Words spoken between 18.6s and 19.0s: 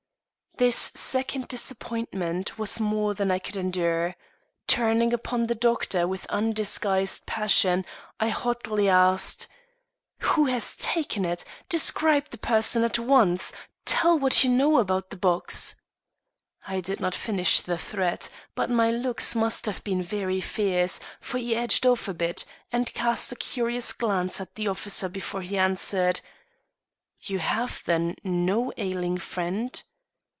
my